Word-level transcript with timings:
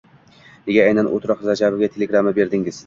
—Nega 0.69 0.87
aynan 0.87 1.11
o‘rtoq 1.19 1.47
Rajabovga 1.51 1.95
telegramma 1.99 2.39
berdingiz? 2.43 2.79